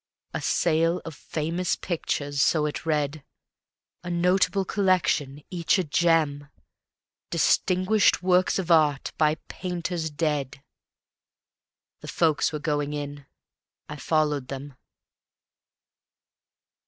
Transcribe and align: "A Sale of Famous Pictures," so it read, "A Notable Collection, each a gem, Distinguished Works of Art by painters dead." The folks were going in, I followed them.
"A 0.33 0.41
Sale 0.41 0.99
of 1.05 1.13
Famous 1.13 1.75
Pictures," 1.75 2.41
so 2.41 2.65
it 2.65 2.87
read, 2.87 3.23
"A 4.03 4.09
Notable 4.09 4.65
Collection, 4.65 5.43
each 5.51 5.77
a 5.77 5.83
gem, 5.83 6.47
Distinguished 7.29 8.23
Works 8.23 8.57
of 8.57 8.71
Art 8.71 9.11
by 9.19 9.35
painters 9.47 10.09
dead." 10.09 10.63
The 11.99 12.07
folks 12.07 12.51
were 12.51 12.57
going 12.57 12.93
in, 12.93 13.27
I 13.87 13.97
followed 13.97 14.47
them. 14.47 14.73